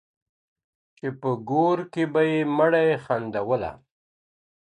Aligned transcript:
چي 0.97 1.07
په 1.19 1.29
ګور 1.49 1.79
کي 1.93 2.03
به 2.11 2.21
یې 2.29 2.39
مړې 2.57 2.85
خندوله. 3.03 3.71